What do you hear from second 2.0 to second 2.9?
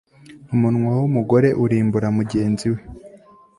mugenzi we